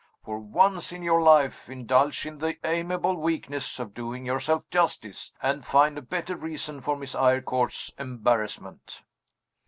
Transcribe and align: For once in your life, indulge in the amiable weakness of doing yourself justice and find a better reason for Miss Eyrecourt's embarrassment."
For 0.25 0.39
once 0.39 0.91
in 0.91 1.03
your 1.03 1.21
life, 1.21 1.69
indulge 1.69 2.25
in 2.25 2.39
the 2.39 2.57
amiable 2.63 3.15
weakness 3.17 3.77
of 3.77 3.93
doing 3.93 4.25
yourself 4.25 4.67
justice 4.71 5.31
and 5.43 5.63
find 5.63 5.95
a 5.95 6.01
better 6.01 6.35
reason 6.35 6.81
for 6.81 6.97
Miss 6.97 7.13
Eyrecourt's 7.13 7.93
embarrassment." 7.99 9.03